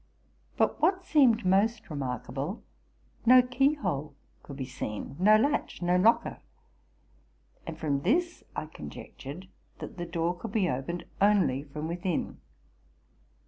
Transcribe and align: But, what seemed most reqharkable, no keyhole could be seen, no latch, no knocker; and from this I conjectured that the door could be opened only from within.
But, 0.57 0.81
what 0.81 1.05
seemed 1.05 1.45
most 1.45 1.83
reqharkable, 1.83 2.61
no 3.23 3.43
keyhole 3.43 4.15
could 4.41 4.57
be 4.57 4.65
seen, 4.65 5.15
no 5.19 5.37
latch, 5.37 5.79
no 5.83 5.95
knocker; 5.95 6.39
and 7.67 7.77
from 7.77 8.01
this 8.01 8.43
I 8.55 8.65
conjectured 8.65 9.47
that 9.77 9.97
the 9.97 10.07
door 10.07 10.35
could 10.35 10.53
be 10.53 10.67
opened 10.67 11.05
only 11.21 11.65
from 11.65 11.87
within. 11.87 12.39